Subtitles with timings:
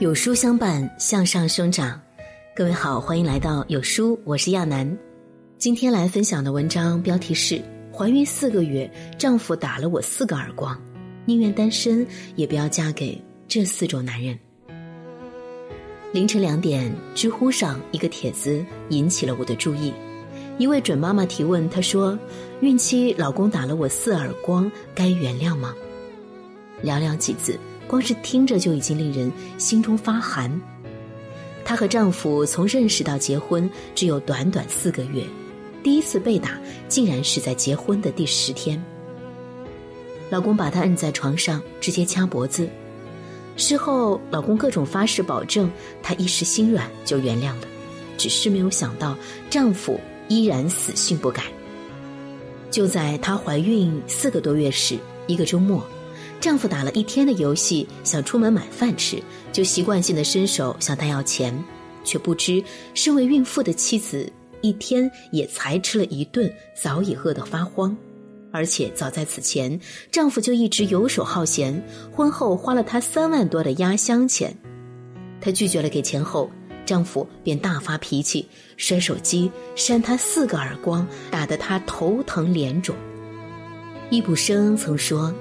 [0.00, 2.00] 有书相伴，向上生长。
[2.52, 4.98] 各位好，欢迎来到有书，我是亚楠。
[5.56, 7.62] 今天来分享的文章标题是：
[7.92, 10.76] 怀孕四个月，丈夫打了我四个耳光，
[11.24, 12.04] 宁愿单身
[12.34, 14.36] 也不要嫁给这四种男人。
[16.12, 19.94] 凌晨两点，知乎上一个帖子引起了我的注意。
[20.58, 22.18] 一位准妈妈提问，她说
[22.60, 25.72] ：“孕期老公打了我四耳光，该原谅吗？”
[26.82, 27.56] 寥寥几字。
[27.86, 30.50] 光是听着就已经令人心中发寒。
[31.64, 35.24] 她和丈夫从认识到结婚只有短短四个月，
[35.82, 36.58] 第一次被打
[36.88, 38.82] 竟然是在结婚的第十天。
[40.30, 42.68] 老公把她摁在床上，直接掐脖子。
[43.56, 45.70] 事后，老公各种发誓保证，
[46.02, 47.68] 她一时心软就原谅了，
[48.18, 49.16] 只是没有想到
[49.48, 51.44] 丈夫依然死性不改。
[52.70, 55.86] 就在她怀孕四个多月时，一个周末。
[56.44, 59.16] 丈夫打了一天的游戏，想出门买饭吃，
[59.50, 61.58] 就习惯性的伸手向她要钱，
[62.04, 67.96] 却不知身为孕妇的妻子一天也才吃了一顿，早已饿得发慌。
[68.52, 69.80] 而且早在此前，
[70.12, 74.54] 丈夫就一直游手好闲，婚后花了她三万多的压箱钱。
[75.40, 76.50] 她拒绝了给钱后，
[76.84, 82.94] 丈夫便大发脾气，摔手机，扇她四个耳光，打得她头疼脸肿。
[84.10, 85.34] 易卜生曾说。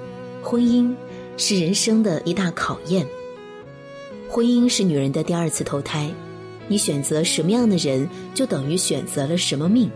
[0.43, 0.93] 婚姻
[1.37, 3.07] 是人生的一大考验。
[4.27, 6.11] 婚姻是女人的第二次投胎，
[6.67, 9.89] 你选择什么样的人，就等于选择了什么命。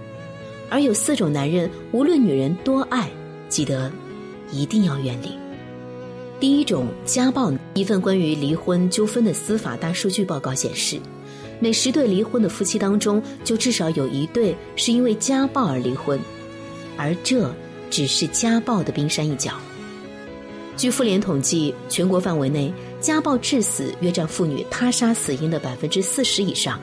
[0.69, 3.09] 而有四种男人，无论女人多爱，
[3.49, 3.91] 记得
[4.51, 5.31] 一定要远离。
[6.39, 7.51] 第一种，家暴。
[7.73, 10.97] 一份关于离婚纠纷的司法大数据报告显示，
[11.59, 16.19] 每十对离婚的夫妻当中，就至少有一对是因为家暴而离婚，
[16.95, 17.53] 而这
[17.89, 19.53] 只是家暴的冰山一角。
[20.78, 26.80] 据妇联统计，全国范围内家暴致死约占妇女他杀死因的百分之四十以上，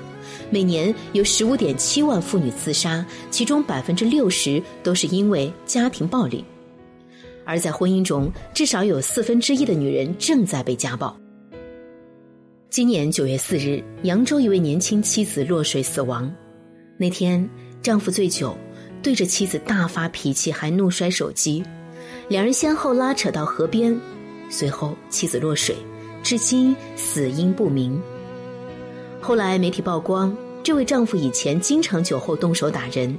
[0.50, 6.44] 每年有十五点七万妇女自杀，其中百分之六十都是因为家庭暴力。
[7.44, 11.16] 而在婚姻中，至少有四分之一的女人正在被家暴。
[12.71, 16.28] 今年九月四日，扬州一位年轻妻子落水死亡。
[16.99, 17.49] 那天，
[17.81, 18.59] 丈夫醉酒，
[19.00, 21.62] 对着妻子大发脾气，还怒摔手机。
[22.28, 23.94] 两人先后拉扯到河边，
[24.48, 25.76] 随后妻子落水，
[26.22, 28.00] 至今死因不明。
[29.20, 33.14] 后来媒体曝光，这位丈夫以前经常酒后动手打人，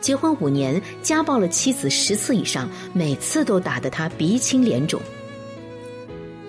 [0.00, 5.00] 结婚五年家暴了妻子十次以上，每次都打得她鼻青脸肿。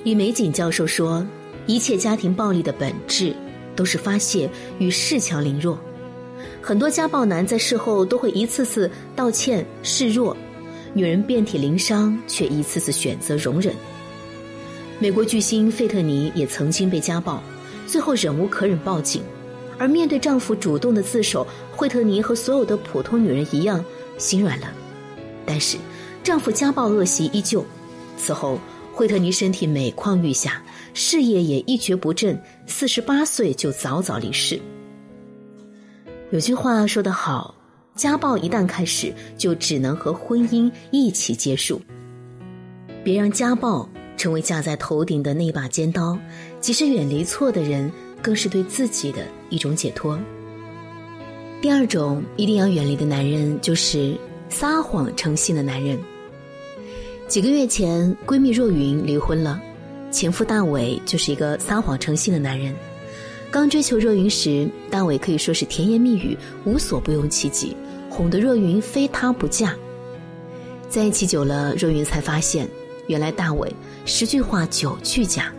[0.04, 1.26] 李玫瑾教授说
[1.66, 3.34] ：“一切家庭暴力的本质
[3.74, 4.50] 都是发泄
[4.80, 5.80] 与恃强凌弱，
[6.62, 10.36] 很多家暴男在事后都会一次次道歉示弱。”
[10.94, 13.74] 女人遍体鳞伤，却一次次选择容忍。
[15.00, 17.42] 美国巨星费特尼也曾经被家暴，
[17.88, 19.24] 最后忍无可忍报警。
[19.80, 23.84] 而面对丈夫主动的自首，惠特尼和所有的普通女人一样
[24.18, 24.68] 心软了。
[25.46, 25.78] 但是，
[26.24, 27.66] 丈夫家暴恶习依旧。
[28.16, 28.60] 此后，
[28.94, 30.62] 惠特尼身体每况愈下，
[30.94, 34.60] 事业也一蹶不振，四十八岁就早早离世。
[36.30, 37.56] 有句话说得好。
[38.02, 41.80] 家暴一旦开始，就只能和婚姻一起结束。
[43.04, 46.18] 别让家暴成为架在头顶的那把尖刀，
[46.60, 49.20] 即使远离错的人，更是对自己的
[49.52, 50.20] 一种解脱。
[51.62, 54.18] 第二种一定要远离的男人，就是
[54.50, 55.96] 撒谎成性的男人。
[57.28, 59.62] 几个月前，闺蜜若云离婚了，
[60.10, 62.74] 前夫大伟就是一个撒谎成性的男人。
[63.52, 66.36] 刚追求若云时，大伟可以说是甜言蜜语，
[66.66, 67.76] 无所不用其极，
[68.12, 69.74] 哄得若云非他不嫁。
[70.90, 72.68] 在一起久了，若云才发现，
[73.08, 73.74] 原来大伟
[74.06, 75.52] 十句话九句假，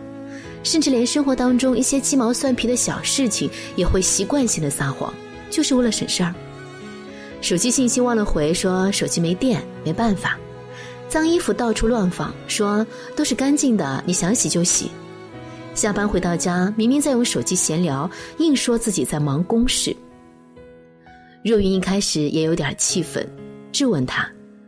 [0.63, 5.11] 甚至连生活当中一些鸡毛蒜皮的小事情也会习惯性的撒谎，
[5.49, 6.33] 就是为了省事儿。
[7.41, 10.37] 手机信息忘了回，说手机没电，没办法；
[11.09, 12.85] 脏衣服到处乱放，说
[13.15, 14.91] 都是干净的，你想洗就洗。
[15.73, 19.93] 下班回到家，明明在用手机闲聊，硬说自己在忙公事。
[21.43, 23.27] 若云一开始也有点气愤，
[23.73, 24.25] 质问他，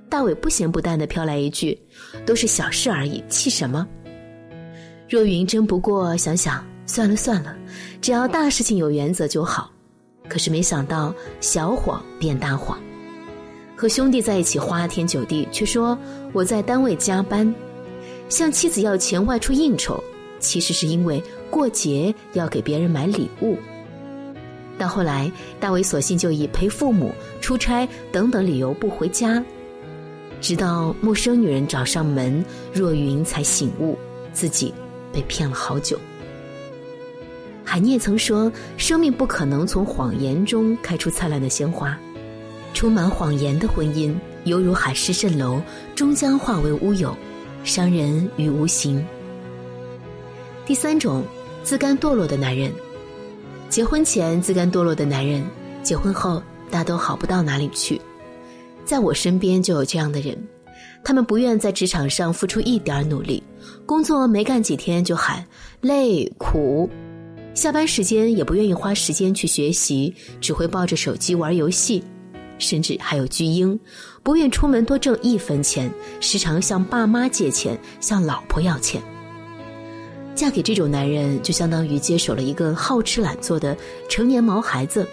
[0.10, 1.80] 大伟不咸不淡的飘来一句
[2.28, 3.88] ：“都是小事而已，气什么？”
[5.08, 7.56] 若云争不过，想想算了算了，
[8.02, 9.72] 只要大事情有原则就好。
[10.28, 12.78] 可是没想到小谎变大谎，
[13.74, 15.98] 和兄弟在一起花天酒地，却说
[16.34, 17.56] 我在单位加班，
[18.28, 20.04] 向妻子要钱外出应酬。
[20.42, 23.58] 其实是因为过节要给别人买礼物。
[24.78, 29.44] 到后来，大伟索性就以陪父母、出差等等理由不回家，
[30.42, 32.44] 直到陌生女人找上门，
[32.74, 33.98] 若云才醒悟
[34.34, 34.74] 自己
[35.14, 35.98] 被骗了好久。
[37.64, 41.98] 海涅曾说：“生命不可能从谎言中开出灿烂的鲜花，
[42.74, 44.14] 充满谎言的婚姻
[44.44, 45.62] 犹如海市蜃楼，
[45.96, 47.18] 终将化为乌有，
[47.64, 49.04] 伤人于无形。”
[50.66, 51.24] 第三种，
[51.64, 52.72] 自甘堕落的男人，
[53.76, 55.46] 结婚前自甘堕落的男人，
[55.84, 56.42] 结婚后
[56.72, 58.00] 大都好不到哪里去。
[58.86, 60.42] 在我身边就有这样的人，
[61.04, 63.44] 他们不愿在职场上付出一点努力，
[63.86, 65.46] 工作没干几天就喊
[65.82, 66.90] 累苦。
[67.54, 72.02] 下班时间也不愿意花时间去学习，只会抱着手机玩游戏，
[72.58, 73.78] 甚至还有巨婴，
[74.24, 75.92] 不愿出门多挣一分钱，
[76.22, 79.04] 时常向爸妈借钱，向老婆要钱。
[80.36, 83.76] 嫁给这种男人，就相当于接手了一个好吃懒做的
[84.10, 85.08] 成年毛孩子。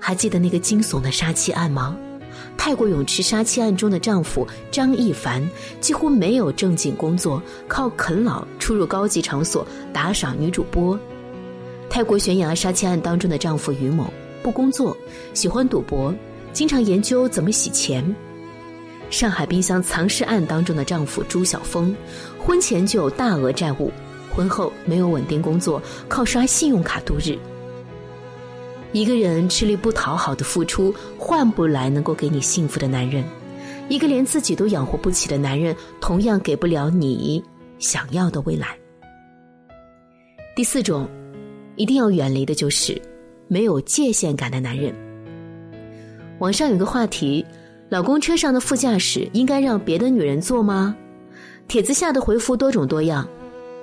[0.00, 1.96] 还记得那个惊悚的杀妻案吗？
[2.56, 5.46] 泰国泳池杀妻案中的丈夫张一凡
[5.80, 10.98] 几乎没有正经工作，靠啃老出入高级场所打赏女主播。
[11.90, 14.10] 泰国悬崖杀妻案当中的丈夫于某
[14.42, 14.96] 不工作，
[15.34, 16.14] 喜欢赌博，
[16.52, 18.02] 经常研究怎么洗钱。
[19.12, 21.94] 上海冰箱藏尸案当中的丈夫朱晓峰，
[22.38, 23.92] 婚前就有大额债务，
[24.34, 27.38] 婚后没有稳定工作，靠刷信用卡度日。
[28.92, 33.22] 一个人吃力不讨好的付出，换不来能够给你幸福的男人；
[33.90, 37.44] 一个连自己都养活不起的男人，同样给不了你
[37.78, 38.68] 想要的未来。
[40.56, 41.06] 第四种，
[41.76, 43.00] 一定要远离的就是
[43.46, 44.90] 没有界限感的男人。
[46.38, 47.44] 网上有个话题：
[47.92, 50.96] 老公车上的副驾驶应该让别的女人坐吗？
[51.68, 53.28] 帖子下的回复多种多样，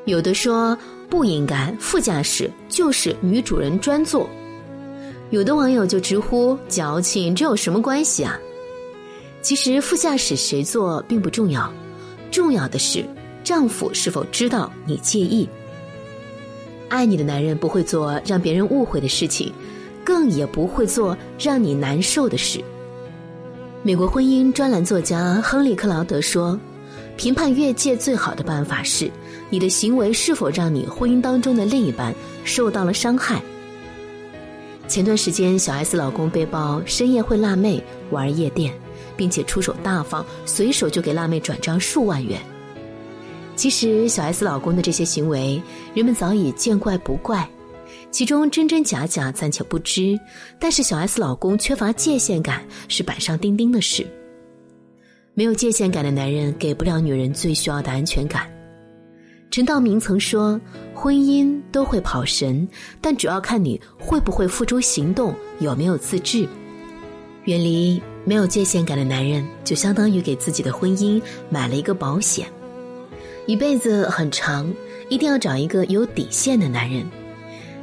[0.05, 0.75] 有的说
[1.07, 4.27] 不应该，副驾驶就是女主人专坐。
[5.29, 8.35] 有的网友就直呼矫情，这有什么关系啊？
[9.43, 11.71] 其实副驾驶谁坐并不重要，
[12.31, 13.05] 重要的是
[13.43, 15.47] 丈夫是否知道你介意。
[16.87, 19.53] 爱你的男人不会做让别人误会的事情，
[20.03, 22.59] 更也不会做让你难受的事。
[23.81, 26.59] 美国婚姻专栏作家亨利·克劳德说
[27.15, 29.09] ：“评判越界最好的办法是，
[29.49, 33.41] 你的行为是否让你婚姻当中的另一半受到了伤害。”
[34.89, 37.81] 前段时间，小 S 老公被曝深夜会辣妹
[38.11, 38.73] 玩夜店，
[39.15, 42.37] 并且出手大方，随手就给辣妹转账数万元。
[43.55, 45.61] 其实，小 S 老公的这些行为，
[45.93, 47.49] 人们早已见怪不怪，
[48.11, 50.19] 其中真真假假暂且不知。
[50.59, 54.05] 但是，小 S 老公缺乏界限感是板上钉钉的事。
[55.33, 58.49] 没有界限感的男人，给不了女人最需要的安全感。
[59.51, 60.59] 陈道明曾说
[60.93, 62.67] ：“婚姻都会跑神，
[63.01, 66.47] 但主要看你会不会付诸行动，有没有自制。
[67.45, 71.19] 远离没有界限感的男人，就相当于给自己的婚姻
[71.49, 72.47] 买了一个保险。
[73.47, 74.71] 一辈子很长，
[75.09, 77.03] 一定要找一个有底线的男人。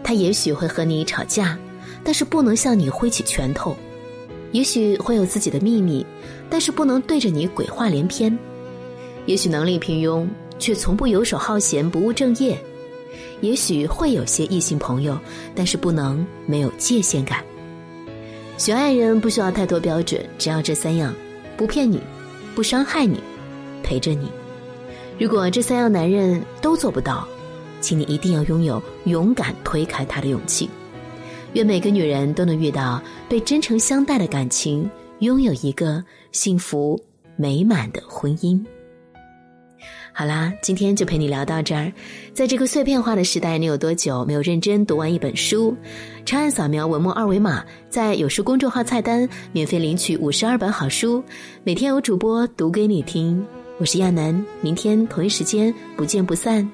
[0.06, 1.58] 他也许会和你吵架，
[2.05, 3.75] 但是不能向你挥起拳头；
[4.53, 6.06] 也许会有自己的秘密，
[6.49, 8.32] 但是不能对着你鬼话连篇；
[9.25, 10.25] 也许能力平庸。”
[10.58, 12.58] 却从不游手好闲、不务正业，
[13.43, 15.19] 也许会有些异性朋友，
[15.55, 17.44] 但是不能没有界限感。
[18.56, 21.14] 选爱人不需要太多标准，只要这三样：
[21.58, 22.00] 不骗你，
[22.55, 23.20] 不伤害你，
[23.82, 24.31] 陪着你。
[25.19, 27.29] 如果这三样男人都做不到，
[27.87, 30.69] 请你一定要拥有勇敢推开他的勇气。
[31.53, 37.01] 愿每个女人都能遇到被真诚相待的感情，拥有一个幸福
[37.37, 38.60] 美满的婚姻。
[40.13, 41.93] 好啦，今天就陪你聊到这儿。
[42.34, 45.72] 在这个碎片化的时代，你有多久没有认真读完一本书？
[46.25, 51.22] 长按扫描文末二维码，在有书公众号菜单免费领取五十二本好书，
[51.63, 53.46] 每天有主播读给你听。
[53.79, 56.69] 我是亚楠，明天同一时间不见不散。